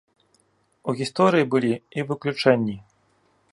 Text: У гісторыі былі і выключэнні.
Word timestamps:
У 0.91 0.95
гісторыі 1.01 1.45
былі 1.53 1.71
і 1.99 2.09
выключэнні. 2.13 2.77